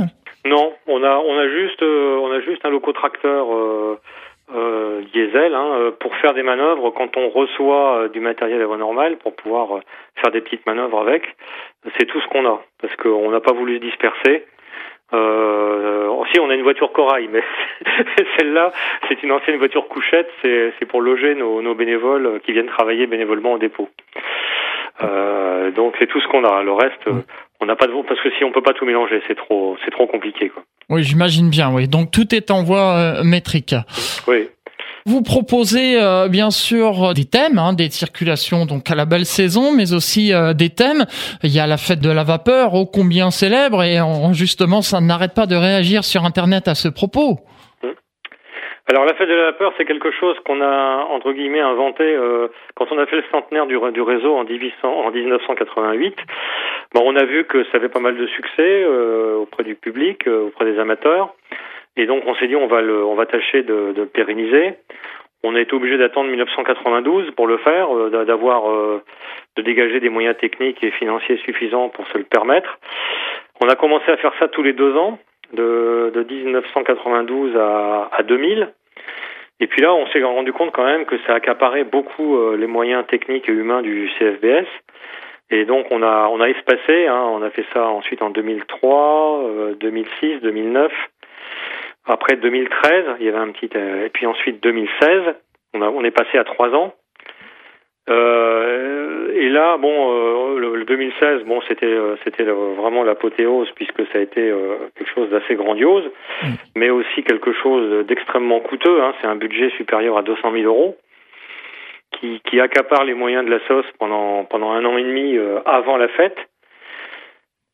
[0.44, 3.98] Non, on a on a juste euh, on a juste un locotracteur euh,
[4.54, 8.76] euh, diesel hein, euh, pour faire des manœuvres quand on reçoit du matériel à voie
[8.76, 9.80] normale pour pouvoir
[10.16, 11.22] faire des petites manœuvres avec.
[11.98, 14.44] C'est tout ce qu'on a parce qu'on n'a pas voulu se disperser.
[15.14, 17.42] Euh, aussi, on a une voiture corail, mais
[18.38, 18.72] celle-là,
[19.08, 20.28] c'est une ancienne voiture couchette.
[20.42, 23.88] C'est pour loger nos, nos, bénévoles qui viennent travailler bénévolement au dépôt.
[25.02, 26.62] Euh, donc c'est tout ce qu'on a.
[26.62, 27.08] Le reste,
[27.60, 29.90] on n'a pas de parce que si on peut pas tout mélanger, c'est trop, c'est
[29.90, 30.62] trop compliqué, quoi.
[30.90, 31.72] Oui, j'imagine bien.
[31.72, 33.74] Oui, donc tout est en voie euh, métrique.
[34.28, 34.48] Oui.
[35.06, 39.72] Vous proposez euh, bien sûr des thèmes, hein, des circulations donc à la belle saison,
[39.76, 41.04] mais aussi euh, des thèmes.
[41.42, 43.98] Il y a la fête de la vapeur, ô combien célèbre, et
[44.32, 47.40] justement ça n'arrête pas de réagir sur Internet à ce propos.
[48.86, 52.48] Alors la fête de la vapeur, c'est quelque chose qu'on a entre guillemets inventé euh,
[52.74, 56.16] quand on a fait le centenaire du, du réseau en, 1800, en 1988.
[56.92, 60.28] Bon, on a vu que ça avait pas mal de succès euh, auprès du public,
[60.28, 61.34] euh, auprès des amateurs,
[61.96, 64.74] et donc on s'est dit on va le, on va tâcher de, de pérenniser.
[65.42, 68.64] On a été obligé d'attendre 1992 pour le faire, euh, d'avoir,
[69.56, 72.78] de dégager des moyens techniques et financiers suffisants pour se le permettre.
[73.60, 75.18] On a commencé à faire ça tous les deux ans
[75.52, 78.68] de, de 1992 à, à 2000.
[79.60, 82.66] Et puis là, on s'est rendu compte quand même que ça accaparait beaucoup euh, les
[82.66, 84.66] moyens techniques et humains du CFBS.
[85.50, 89.74] Et donc on a on a espacé, hein, on a fait ça ensuite en 2003,
[89.78, 90.92] 2006, 2009.
[92.06, 95.34] Après 2013, il y avait un petit euh, et puis ensuite 2016,
[95.74, 96.94] on a on est passé à trois ans.
[98.10, 104.18] Euh, et là, bon, euh, le, 2016, bon, c'était euh, c'était vraiment l'apothéose puisque ça
[104.18, 106.04] a été euh, quelque chose d'assez grandiose,
[106.42, 106.46] mm.
[106.76, 109.02] mais aussi quelque chose d'extrêmement coûteux.
[109.02, 110.96] Hein, c'est un budget supérieur à 200 000 euros
[112.12, 115.96] qui, qui accapare les moyens de la sauce pendant pendant un an et demi avant
[115.96, 116.36] la fête.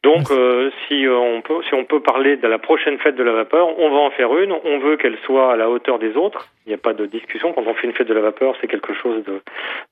[0.02, 3.22] Donc, euh, si euh, on peut, si on peut parler de la prochaine fête de
[3.22, 4.52] la vapeur, on va en faire une.
[4.52, 6.48] On veut qu'elle soit à la hauteur des autres.
[6.64, 7.52] Il n'y a pas de discussion.
[7.52, 9.22] Quand on fait une fête de la vapeur, c'est quelque chose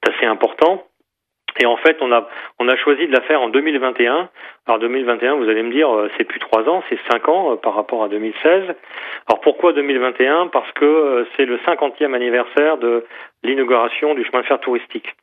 [0.02, 0.84] d'assez important.
[1.60, 2.26] Et en fait, on a
[2.58, 4.30] on a choisi de la faire en 2021.
[4.66, 7.74] Alors 2021, vous allez me dire, euh, c'est plus trois ans, c'est cinq ans par
[7.74, 8.64] rapport à 2016.
[9.26, 13.04] Alors pourquoi 2021 Parce que c'est le cinquantième anniversaire de
[13.42, 15.14] l'inauguration du chemin de fer touristique.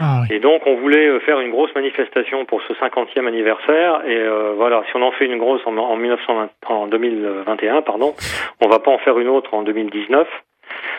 [0.00, 4.16] Ah et donc on voulait euh, faire une grosse manifestation pour ce 50e anniversaire et
[4.16, 8.14] euh, voilà, si on en fait une grosse en, en, 1920, en 2021, pardon,
[8.60, 10.28] on va pas en faire une autre en 2019,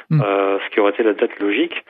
[0.09, 0.21] hmm.
[0.21, 1.83] euh, ce qui aurait été la date logique.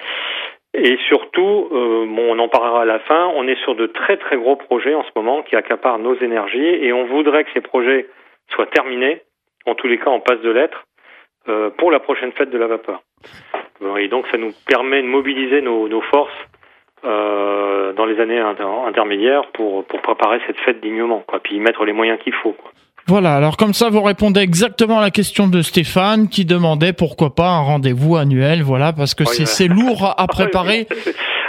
[0.77, 4.17] Et surtout, euh, bon, on en parlera à la fin, on est sur de très
[4.17, 7.61] très gros projets en ce moment qui accaparent nos énergies et on voudrait que ces
[7.61, 8.07] projets
[8.49, 9.21] soient terminés,
[9.65, 10.85] en tous les cas en passe de lettres,
[11.47, 13.01] euh, pour la prochaine fête de la vapeur.
[13.97, 16.33] Et donc ça nous permet de mobiliser nos, nos forces
[17.05, 21.85] euh, dans les années intermédiaires pour, pour préparer cette fête dignement, quoi, puis y mettre
[21.85, 22.53] les moyens qu'il faut.
[22.53, 22.71] Quoi.
[23.07, 27.35] Voilà, alors comme ça vous répondez exactement à la question de Stéphane qui demandait pourquoi
[27.35, 30.87] pas un rendez-vous annuel, voilà, parce que c'est lourd à préparer.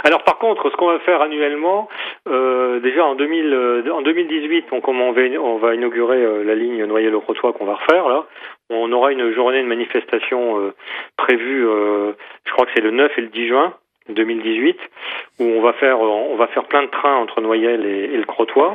[0.03, 1.89] Alors par contre, ce qu'on va faire annuellement,
[2.29, 6.53] euh, déjà en, 2000, euh, en 2018, donc on va, on va inaugurer euh, la
[6.53, 8.25] ligne Noyer-le-Crotoy qu'on va refaire là.
[8.69, 10.75] On aura une journée de manifestation euh,
[11.17, 13.73] prévue, je crois que c'est le 9 et le 10 juin.
[14.09, 14.77] 2018
[15.39, 18.73] où on va faire on va faire plein de trains entre Noyelles et, le Crotoy.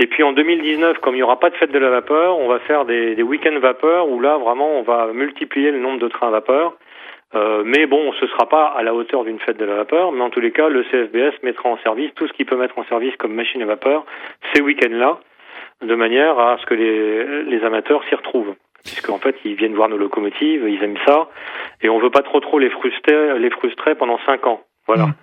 [0.00, 2.48] Et puis en 2019, comme il n'y aura pas de fête de la vapeur, on
[2.48, 6.30] va faire des, week-ends vapeur où là vraiment on va multiplier le nombre de trains
[6.30, 6.74] vapeur.
[7.34, 10.22] Euh, mais bon, ce sera pas à la hauteur d'une fête de la vapeur, mais
[10.22, 12.84] en tous les cas, le CFBS mettra en service tout ce qu'il peut mettre en
[12.84, 14.06] service comme machine à vapeur
[14.54, 15.18] ces week-ends-là,
[15.82, 19.98] de manière à ce que les amateurs s'y retrouvent puisqu'en fait ils viennent voir nos
[19.98, 21.28] locomotives, ils aiment ça,
[21.80, 24.62] et on veut pas trop trop les frustrer, les frustrer pendant cinq ans.
[24.86, 25.06] Voilà.
[25.06, 25.14] Mmh.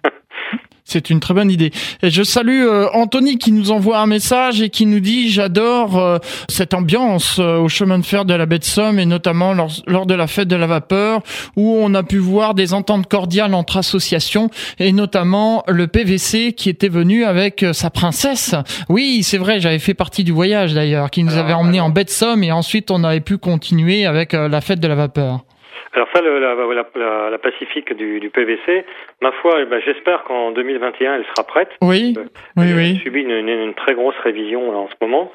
[0.87, 1.71] C'est une très bonne idée.
[2.03, 5.97] Et je salue euh, Anthony qui nous envoie un message et qui nous dit j'adore
[5.97, 9.53] euh, cette ambiance euh, au chemin de fer de la baie de Somme et notamment
[9.53, 11.23] lors, lors, de la fête de la vapeur
[11.55, 16.69] où on a pu voir des ententes cordiales entre associations et notamment le PVC qui
[16.69, 18.53] était venu avec sa princesse.
[18.87, 22.03] Oui, c'est vrai, j'avais fait partie du voyage d'ailleurs qui nous avait emmené en baie
[22.03, 25.45] de Somme et ensuite on avait pu continuer avec la fête de la vapeur.
[25.93, 28.85] Alors ça, le, la, la, Pacifique du, du, PVC,
[29.21, 31.69] ma foi, eh ben, j'espère qu'en 2021, elle sera prête.
[31.81, 32.15] Oui,
[32.57, 32.97] oui, elle oui.
[32.99, 35.31] a subi une, une, très grosse révision en ce moment.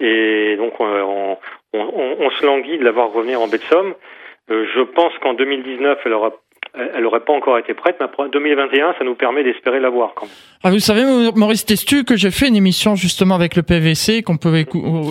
[0.00, 1.36] Et donc, on,
[1.72, 3.94] on, on, se languit de la voir revenir en baie de Somme.
[4.50, 6.32] Euh, je pense qu'en 2019, elle aura
[6.76, 10.26] elle n'aurait pas encore été prête, mais 2021, ça nous permet d'espérer la voir quand
[10.26, 10.34] même.
[10.64, 11.04] Ah, vous savez,
[11.36, 14.64] Maurice Testu, que j'ai fait une émission justement avec le PVC qu'on peut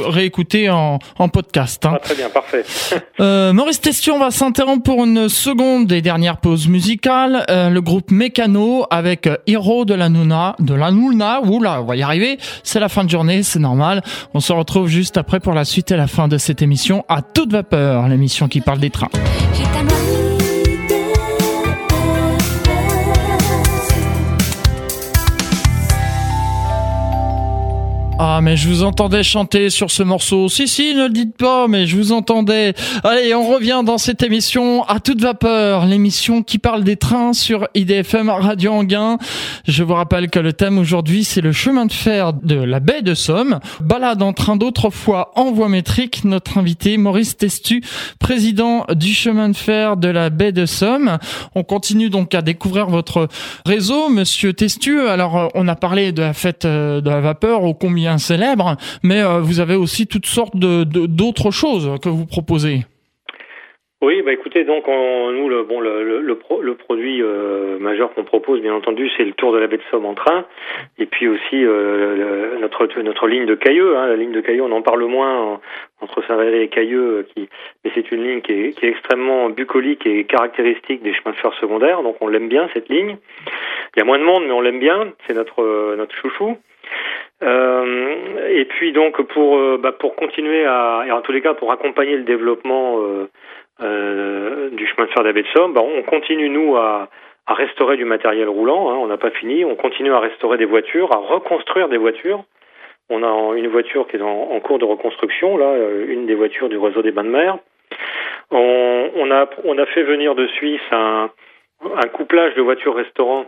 [0.07, 1.85] réécouter en, en podcast.
[1.85, 1.91] Hein.
[1.93, 2.63] Ah, très bien, parfait.
[3.19, 7.45] euh, Maurice Testu, on va s'interrompre pour une seconde et dernière pause musicale.
[7.49, 11.41] Euh, le groupe Mécano avec Hero de la Nuna, de la Nuna.
[11.43, 12.37] Oula, on va y arriver.
[12.63, 14.01] C'est la fin de journée, c'est normal.
[14.33, 17.21] On se retrouve juste après pour la suite et la fin de cette émission à
[17.21, 19.09] toute vapeur, l'émission qui parle des trains.
[28.19, 30.47] Ah, mais je vous entendais chanter sur ce morceau.
[30.47, 32.75] Si, si, ne le dites pas, mais je vous entendais.
[33.03, 37.67] Allez, on revient dans cette émission à toute vapeur, l'émission qui parle des trains sur
[37.73, 39.17] IDFM Radio Anguin.
[39.67, 43.01] Je vous rappelle que le thème aujourd'hui, c'est le chemin de fer de la baie
[43.01, 43.59] de Somme.
[43.81, 46.23] Balade en train d'autrefois en voie métrique.
[46.23, 47.81] Notre invité, Maurice Testu,
[48.19, 51.17] président du chemin de fer de la baie de Somme.
[51.55, 53.27] On continue donc à découvrir votre
[53.65, 55.07] réseau, monsieur Testu.
[55.07, 59.21] Alors, on a parlé de la fête euh, de la vapeur, au combien célèbre, mais
[59.21, 62.81] euh, vous avez aussi toutes sortes de d'autres choses que vous proposez.
[64.03, 69.09] Oui, bah écoutez, donc nous le bon le, produit euh, majeur qu'on propose, bien entendu,
[69.15, 70.43] c'est le Tour de la baie de Somme en train,
[70.97, 73.95] et puis aussi euh, notre notre ligne de Cailleux.
[73.95, 75.61] Hein, la ligne de Cailleux, on en parle moins
[76.01, 77.47] entre Saint-Valais et Cailleux, qui
[77.85, 81.37] mais c'est une ligne qui est, qui est extrêmement bucolique et caractéristique des chemins de
[81.37, 83.15] fer secondaires, donc on l'aime bien cette ligne.
[83.95, 85.13] Il y a moins de monde, mais on l'aime bien.
[85.27, 86.57] C'est notre notre chouchou.
[87.43, 91.53] Euh, et puis donc pour euh, bah, pour continuer à et en tous les cas
[91.53, 92.99] pour accompagner le développement
[93.81, 97.09] euh, du chemin de fer d'Abbé de Somme, bah, on continue nous à,
[97.47, 98.89] restaurer du matériel roulant.
[98.89, 99.65] Hein, on n'a pas fini.
[99.65, 102.43] On continue à restaurer des voitures, à reconstruire des voitures.
[103.09, 105.75] On a une voiture qui est en, cours de reconstruction là,
[106.07, 107.57] une des voitures du réseau des bains de mer.
[108.51, 111.29] On, a on a fait venir de Suisse un
[111.83, 113.45] un couplage de voitures restaurants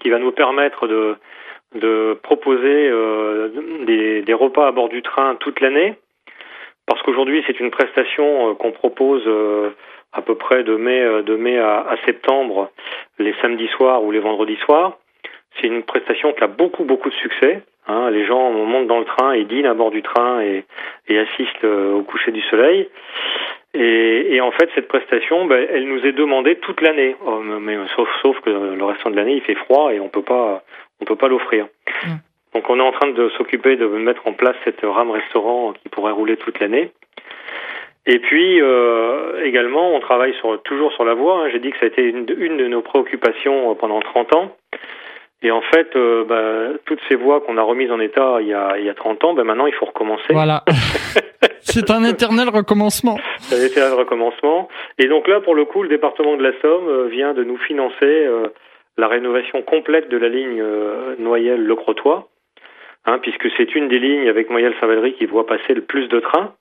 [0.00, 1.16] qui va nous permettre de
[1.74, 3.48] de proposer euh,
[3.86, 5.94] des, des, repas à bord du train toute l'année,
[6.86, 9.70] parce qu'aujourd'hui c'est une prestation euh, qu'on propose euh,
[10.12, 12.70] à peu près de mai, de mai à, septembre,
[13.18, 14.98] les samedis soirs ou les vendredis soirs.
[15.60, 17.62] C'est une prestation qui a beaucoup beaucoup de succès.
[17.88, 18.10] Hein.
[18.10, 20.64] Les gens montent dans le train et dînent à bord du train et,
[21.08, 22.88] et assistent au coucher du soleil.
[23.76, 27.76] Et, et, en fait, cette prestation, ben, elle nous est demandée toute l'année, oh, mais
[27.96, 30.62] sauf, sauf que le restant de l'année, il fait froid et on peut pas,
[31.04, 31.66] on peut pas l'offrir.
[32.04, 32.14] Mm.
[32.54, 35.88] Donc on est en train de s'occuper de mettre en place cette rame restaurant qui
[35.88, 36.92] pourrait rouler toute l'année.
[38.06, 41.42] Et puis euh, également, on travaille sur, toujours sur la voie.
[41.42, 41.48] Hein.
[41.52, 44.56] J'ai dit que ça a été une, une, de nos préoccupations euh, pendant 30 ans.
[45.42, 48.54] Et en fait, euh, bah, toutes ces voies qu'on a remises en état il y
[48.54, 50.32] a, il y a 30 ans, bah, maintenant il faut recommencer.
[50.32, 50.64] Voilà.
[51.60, 53.18] C'est un éternel recommencement.
[53.38, 54.68] C'est un éternel recommencement.
[54.98, 57.94] Et donc là, pour le coup, le département de la Somme vient de nous financer
[58.04, 58.48] euh,
[58.96, 62.22] la rénovation complète de la ligne euh, Noyelles-Le Crotoy,
[63.06, 66.54] hein, puisque c'est une des lignes avec Noyelles-Saint-Valery qui voit passer le plus de trains.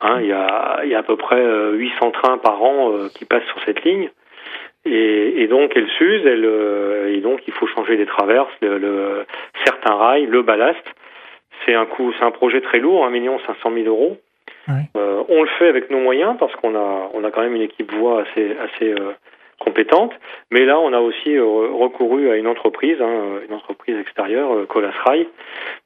[0.00, 3.26] Hein, il, y a, il y a à peu près 800 trains par an qui
[3.26, 4.10] passent sur cette ligne.
[4.86, 6.46] Et, et, donc elle s'use, elle,
[7.14, 9.26] et donc il faut changer les traverses, le, le,
[9.66, 10.82] certains rails, le ballast.
[11.66, 14.16] C'est un coût, c'est un projet très lourd, 1 million 500 000 euros.
[14.96, 17.62] Euh, on le fait avec nos moyens parce qu'on a, on a quand même une
[17.62, 19.12] équipe voix assez, assez euh,
[19.60, 20.12] compétente.
[20.50, 24.66] Mais là, on a aussi euh, recouru à une entreprise, hein, une entreprise extérieure, euh,
[24.66, 25.28] Colas Rail,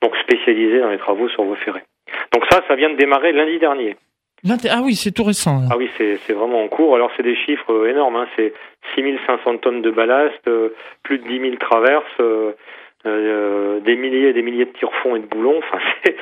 [0.01, 1.83] donc spécialisée dans les travaux sur voie ferrée.
[2.33, 3.97] Donc ça, ça vient de démarrer lundi dernier.
[4.71, 5.63] Ah oui, c'est tout récent.
[5.71, 6.95] Ah oui, c'est vraiment en cours.
[6.95, 8.17] Alors c'est des chiffres énormes.
[8.17, 8.27] Hein.
[8.37, 8.53] C'est
[8.95, 10.39] 6500 tonnes de ballast,
[11.03, 12.53] plus de 10 000 traverses, euh,
[13.05, 15.59] des milliers et des milliers de tire-fonds et de boulons.
[15.59, 15.79] Enfin,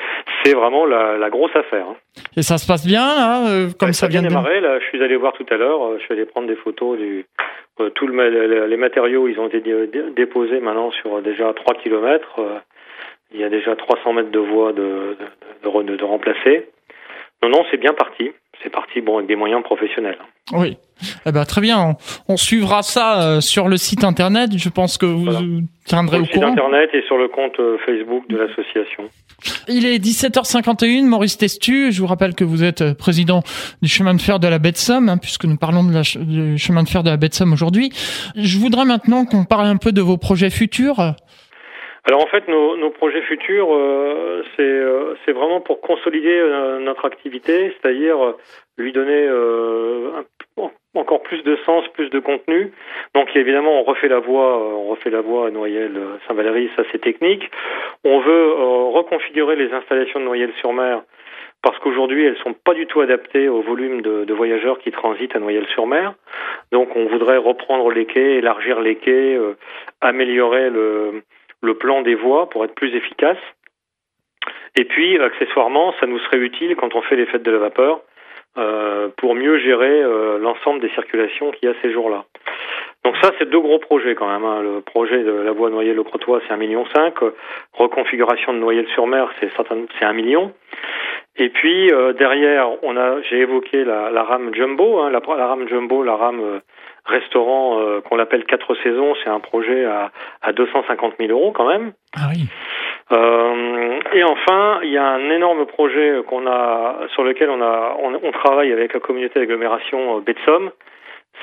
[0.45, 1.87] c'est vraiment la, la, grosse affaire.
[1.88, 1.97] Hein.
[2.37, 4.61] Et ça se passe bien, là, euh, comme ça, ça vient de démarrer.
[4.61, 5.83] Là, je suis allé voir tout à l'heure.
[5.85, 7.27] Euh, je suis allé prendre des photos du
[7.81, 9.29] euh, tout le, les matériaux.
[9.29, 9.62] Ils ont été
[10.14, 12.40] déposés maintenant sur déjà 3 kilomètres.
[13.33, 15.16] il y a déjà 300 mètres de voie de,
[15.62, 16.68] de, de, de remplacer.
[17.42, 18.33] Non, non, c'est bien parti.
[18.62, 20.18] C'est parti, bon, avec des moyens professionnels.
[20.53, 20.77] Oui.
[21.27, 21.96] Eh ben, très bien.
[22.29, 24.51] On, suivra ça euh, sur le site internet.
[24.57, 26.27] Je pense que vous tiendrez au courant.
[26.27, 29.05] Sur le site internet et sur le compte euh, Facebook de l'association.
[29.68, 31.90] Il est 17h51, Maurice Testu.
[31.90, 33.42] Je vous rappelle que vous êtes euh, président
[33.81, 36.03] du chemin de fer de la baie de Somme, hein, puisque nous parlons de la,
[36.03, 37.90] du chemin de fer de la baie de Somme aujourd'hui.
[38.37, 41.14] Je voudrais maintenant qu'on parle un peu de vos projets futurs.
[42.05, 47.05] Alors en fait, nos, nos projets futurs, euh, euh, c'est vraiment pour consolider euh, notre
[47.05, 48.35] activité, c'est-à-dire
[48.77, 50.25] lui donner un,
[50.95, 52.73] encore plus de sens, plus de contenu.
[53.15, 57.01] Donc évidemment, on refait la voie, on refait la voie à Noyelles Saint-Valéry, ça c'est
[57.01, 57.49] technique.
[58.05, 58.53] On veut
[58.93, 61.03] reconfigurer les installations de Noyelles-sur-Mer
[61.62, 65.37] parce qu'aujourd'hui elles sont pas du tout adaptées au volume de, de voyageurs qui transitent
[65.37, 66.15] à Noyelles-sur-Mer.
[66.73, 69.55] Donc on voudrait reprendre les quais, élargir les quais, euh,
[70.01, 71.23] améliorer le,
[71.62, 73.38] le plan des voies pour être plus efficace.
[74.77, 78.01] Et puis accessoirement, ça nous serait utile quand on fait les fêtes de la vapeur
[78.59, 82.25] euh, pour mieux gérer euh, l'ensemble des circulations qu'il y a ces jours-là.
[83.05, 84.44] Donc ça, c'est deux gros projets quand même.
[84.44, 84.62] Hein.
[84.62, 87.14] Le projet de la voie Noyelles-le Crotoy, c'est un million cinq.
[87.72, 89.51] Reconfiguration de Noyelles-sur-Mer, c'est
[89.98, 90.53] c'est un million.
[91.37, 92.68] Et puis euh, derrière,
[93.31, 96.61] j'ai évoqué la, la, rame jumbo, hein, la, rame jumbo, la rame
[97.05, 99.15] restaurant euh, qu'on l'appelle quatre saisons.
[99.23, 100.11] C'est un projet à,
[100.43, 101.93] à 250 000 euros quand même.
[102.17, 102.47] Ah oui.
[104.12, 108.19] et enfin, il y a un énorme projet qu'on a, sur lequel on a, on,
[108.23, 110.71] on travaille avec la communauté d'agglomération Betsom.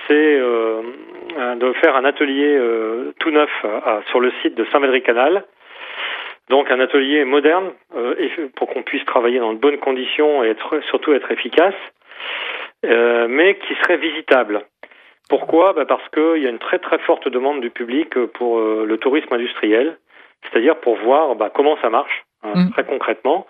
[0.08, 2.60] C'est de faire un atelier
[3.19, 3.50] tout neuf
[4.10, 5.43] sur le site de Saint-Médry-Canal
[6.50, 8.15] donc un atelier moderne euh,
[8.56, 11.76] pour qu'on puisse travailler dans de bonnes conditions et être, surtout être efficace,
[12.86, 14.65] euh, mais qui serait visitable.
[15.29, 18.85] Pourquoi bah Parce qu'il y a une très très forte demande du public pour euh,
[18.85, 19.97] le tourisme industriel,
[20.43, 22.71] c'est-à-dire pour voir bah, comment ça marche hein, mmh.
[22.71, 23.45] très concrètement.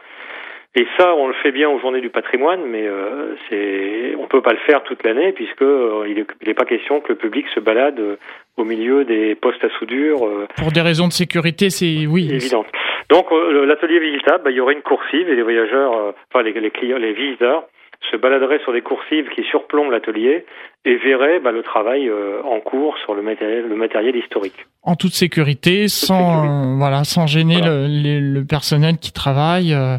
[0.76, 4.42] Et ça, on le fait bien aux Journées du Patrimoine, mais euh, c'est, on peut
[4.42, 7.60] pas le faire toute l'année puisque euh, il n'est pas question que le public se
[7.60, 8.18] balade euh,
[8.56, 10.28] au milieu des postes à soudure.
[10.28, 10.48] Euh.
[10.58, 12.30] Pour des raisons de sécurité, c'est oui.
[12.32, 12.66] Évident.
[13.10, 16.70] Donc l'atelier visitable, bah, il y aurait une coursive et les voyageurs, enfin les, les
[16.70, 17.64] clients, les visiteurs
[18.12, 20.46] se baladerait sur des coursives qui surplombent l'atelier
[20.86, 24.66] et verrait bah, le travail euh, en cours sur le matériel, le matériel historique.
[24.84, 29.74] En toute sécurité, sans euh, voilà, sans gêner Le, le, personnel qui travaille.
[29.74, 29.98] Euh.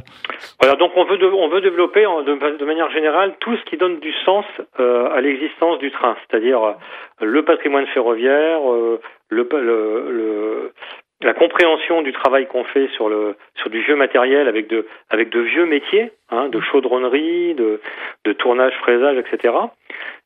[0.61, 3.77] Voilà, donc on veut de, on veut développer de, de, manière générale tout ce qui
[3.77, 4.45] donne du sens
[4.79, 6.77] à l'existence du train, c'est-à-dire
[7.21, 8.61] le patrimoine ferroviaire,
[9.29, 10.73] le, le,
[11.23, 15.29] la compréhension du travail qu'on fait sur le sur du vieux matériel avec de avec
[15.29, 17.81] de vieux métiers, hein, de chaudronnerie, de,
[18.25, 19.55] de tournage, fraisage, etc.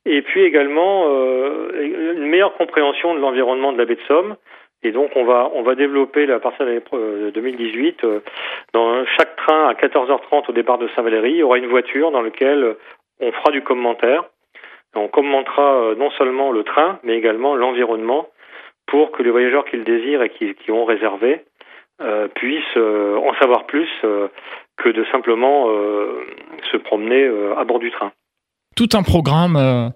[0.07, 4.37] Et puis également euh, une meilleure compréhension de l'environnement de la baie de Somme.
[4.85, 8.21] Et donc on va on va développer à partir de 2018 euh,
[8.73, 12.23] dans chaque train à 14h30 au départ de Saint-Valéry, il y aura une voiture dans
[12.23, 12.77] laquelle
[13.21, 14.25] on fera du commentaire.
[14.95, 18.29] On commentera euh, non seulement le train, mais également l'environnement
[18.87, 21.45] pour que les voyageurs qui le désirent et qui, ont réservé
[22.01, 24.29] euh, puissent euh, en savoir plus euh,
[24.77, 25.67] que de simplement
[26.73, 28.13] se promener à bord du train.
[28.77, 29.93] Tout un programme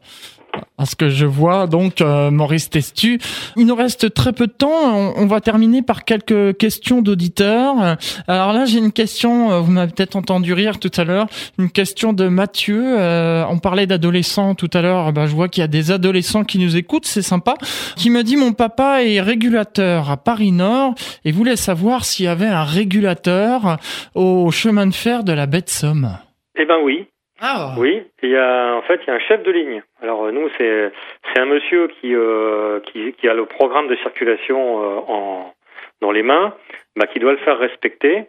[0.78, 3.18] à ce que je vois, donc euh, Maurice Testu.
[3.56, 5.12] Il nous reste très peu de temps.
[5.16, 7.96] On, va terminer par quelques questions d'auditeurs.
[8.28, 9.50] Alors là, j'ai une question.
[9.50, 11.26] Euh, vous m'avez peut-être entendu rire tout à l'heure.
[11.58, 12.96] Une question de Mathieu.
[12.98, 15.12] Euh, on parlait d'adolescents tout à l'heure.
[15.12, 17.06] Ben, je vois qu'il y a des adolescents qui nous écoutent.
[17.06, 17.54] C'est sympa.
[17.96, 22.28] Qui me dit mon papa est régulateur à Paris Nord et voulait savoir s'il y
[22.28, 23.78] avait un régulateur
[24.14, 26.18] au chemin de fer de la baie de Somme.
[26.56, 27.08] Eh ben oui.
[27.40, 27.74] Ah.
[27.79, 29.83] Oui, il y a en fait il y a un chef de ligne.
[30.03, 30.92] Alors euh, nous c'est
[31.33, 35.55] c'est un monsieur qui, euh, qui qui a le programme de circulation euh, en
[36.01, 36.55] dans les mains,
[36.96, 38.27] bah, qui doit le faire respecter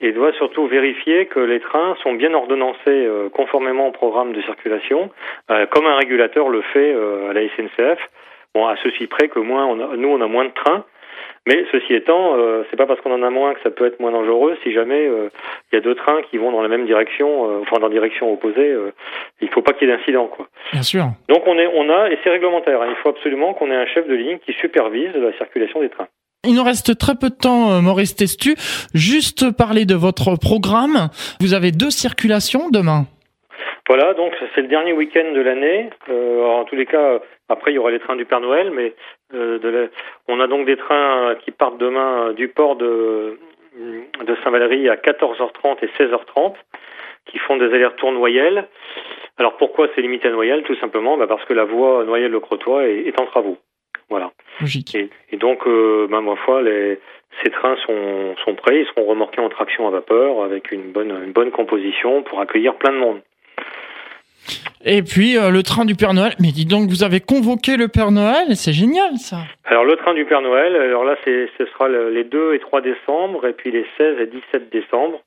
[0.00, 4.42] et doit surtout vérifier que les trains sont bien ordonnancés euh, conformément au programme de
[4.42, 5.10] circulation,
[5.50, 7.98] euh, comme un régulateur le fait à la SNCF.
[8.54, 10.84] Bon, à ceci près que moins on a, nous on a moins de trains,
[11.46, 14.00] mais ceci étant, euh, c'est pas parce qu'on en a moins que ça peut être
[14.00, 14.56] moins dangereux.
[14.62, 15.28] Si jamais euh,
[15.70, 18.32] il y a deux trains qui vont dans la même direction, euh, enfin dans direction
[18.32, 18.92] opposée, euh,
[19.40, 20.48] il faut pas qu'il y ait d'incident, quoi.
[20.72, 21.04] Bien sûr.
[21.28, 22.80] Donc on est, on a, et c'est réglementaire.
[22.80, 25.90] Hein, il faut absolument qu'on ait un chef de ligne qui supervise la circulation des
[25.90, 26.08] trains.
[26.46, 28.54] Il nous reste très peu de temps, Maurice Testu.
[28.92, 31.08] Juste parler de votre programme.
[31.40, 33.06] Vous avez deux circulations demain.
[33.86, 35.90] Voilà, donc c'est le dernier week-end de l'année.
[36.08, 38.94] Euh, en tous les cas, après il y aura les trains du Père Noël, mais
[39.34, 39.88] euh,
[40.28, 43.38] on a donc des trains qui partent demain du port de,
[43.76, 46.54] de Saint-Valéry à 14h30 et 16h30,
[47.26, 48.68] qui font des allers-retours Noyelles.
[49.38, 52.84] Alors pourquoi c'est limité à Noyelles Tout simplement bah parce que la voie Noyelles-le Crotoy
[52.84, 53.58] est, est, en travaux.
[54.10, 54.30] Voilà.
[54.60, 54.94] Logique.
[54.94, 57.00] Et, et donc, euh, bah, ma foi, les,
[57.42, 61.10] ces trains sont, sont prêts, ils seront remorqués en traction à vapeur avec une bonne,
[61.10, 63.20] une bonne composition pour accueillir plein de monde.
[64.84, 66.34] Et puis euh, le train du Père Noël.
[66.40, 69.38] Mais dis donc, vous avez convoqué le Père Noël, c'est génial ça.
[69.64, 73.46] Alors le train du Père Noël, alors là ce sera les 2 et 3 décembre
[73.46, 75.22] et puis les 16 et 17 décembre.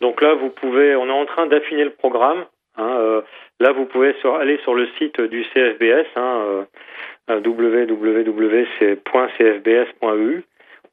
[0.00, 2.44] Donc là vous pouvez, on est en train d'affiner le programme.
[2.76, 3.22] Hein, euh,
[3.58, 6.66] là vous pouvez aller sur le site du CFBS, hein,
[7.30, 8.14] euh, www.cfbs.eu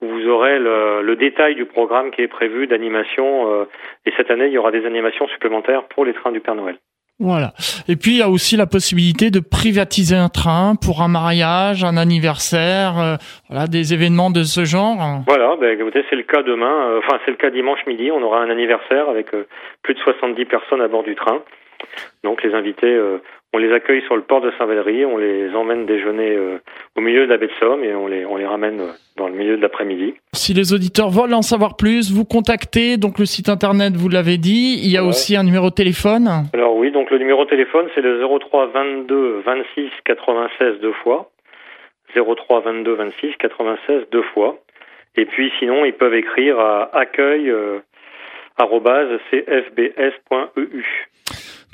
[0.02, 3.66] où vous aurez le, le, détail du programme qui est prévu d'animation.
[4.06, 6.78] Et cette année, il y aura des animations supplémentaires pour les trains du Père Noël.
[7.20, 7.54] Voilà.
[7.88, 11.84] Et puis il y a aussi la possibilité de privatiser un train pour un mariage,
[11.84, 13.16] un anniversaire, euh,
[13.50, 14.98] voilà, des événements de ce genre.
[15.28, 16.90] Voilà, ben, écoutez, c'est le cas demain.
[16.90, 18.12] Euh, enfin, c'est le cas dimanche midi.
[18.12, 19.48] On aura un anniversaire avec euh,
[19.84, 21.42] plus de 70 personnes à bord du train.
[22.24, 22.98] Donc les invités
[23.54, 26.58] on les accueille sur le port de Saint-Valéry, on les emmène déjeuner euh,
[26.98, 29.28] au milieu de la baie de Somme et on les, on les ramène euh, dans
[29.28, 30.16] le milieu de l'après-midi.
[30.34, 34.38] Si les auditeurs veulent en savoir plus, vous contactez donc le site internet, vous l'avez
[34.38, 34.80] dit.
[34.84, 36.28] Il y a aussi un numéro de téléphone.
[36.54, 41.30] Alors oui, donc le numéro de téléphone c'est le 03 22 26 96 deux fois.
[42.16, 44.58] 03 22 26 96 deux fois.
[45.16, 47.80] Et puis sinon ils peuvent écrire à accueil euh,
[49.30, 50.86] cfbs.eu.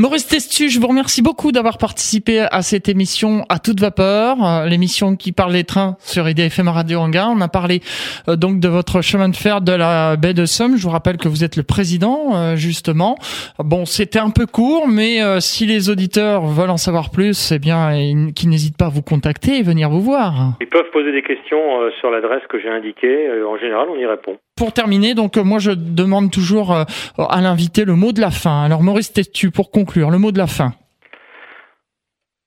[0.02, 4.66] Maurice Testu, je vous remercie beaucoup d'avoir participé à cette émission à toute vapeur, euh,
[4.66, 7.28] l'émission qui parle des trains sur IDFM Radio Anguin.
[7.36, 7.82] On a parlé
[8.30, 10.78] euh, donc de votre chemin de fer de la baie de Somme.
[10.78, 13.18] Je vous rappelle que vous êtes le président, euh, justement.
[13.60, 17.92] Bon, c'était un peu court, mais si les auditeurs veulent en savoir plus, eh bien,
[18.34, 20.54] qu'ils n'hésitent pas à vous contacter et venir vous voir.
[20.62, 23.28] Ils peuvent poser des questions sur l'adresse que j'ai indiquée.
[23.46, 27.96] En général, on y répond pour terminer, donc moi je demande toujours à l'invité le
[27.96, 28.64] mot de la fin.
[28.64, 30.72] Alors Maurice Testu, pour conclure, le mot de la fin.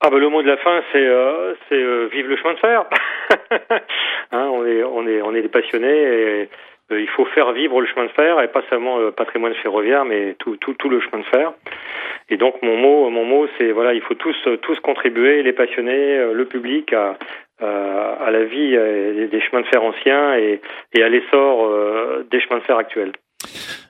[0.05, 2.85] Ah bah le mot de la fin c'est euh, euh, vive le chemin de fer.
[4.33, 6.49] hein, on est on est on est des passionnés et
[6.91, 10.05] euh, il faut faire vivre le chemin de fer et pas seulement le patrimoine ferroviaire
[10.05, 11.53] mais tout tout tout le chemin de fer.
[12.31, 16.33] Et donc mon mot mon mot c'est voilà il faut tous tous contribuer les passionnés
[16.33, 17.17] le public à
[17.63, 20.61] à la vie des chemins de fer anciens et,
[21.03, 21.71] à l'essor
[22.31, 23.13] des chemins de fer actuels.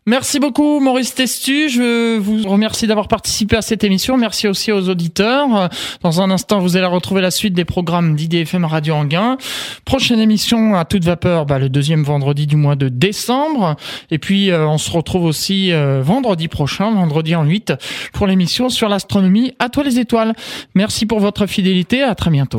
[0.05, 1.69] Merci beaucoup Maurice Testu.
[1.69, 4.17] Je vous remercie d'avoir participé à cette émission.
[4.17, 5.69] Merci aussi aux auditeurs.
[6.03, 9.37] Dans un instant, vous allez retrouver la suite des programmes d'IDFM Radio Anguin.
[9.85, 13.77] Prochaine émission à toute vapeur, bah, le deuxième vendredi du mois de décembre.
[14.11, 17.75] Et puis, euh, on se retrouve aussi euh, vendredi prochain, vendredi en 8,
[18.13, 20.33] pour l'émission sur l'astronomie à toi les étoiles.
[20.75, 22.03] Merci pour votre fidélité.
[22.03, 22.59] À très bientôt.